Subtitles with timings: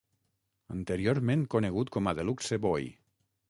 [0.75, 2.93] Anteriorment conegut com a Deluxeboy.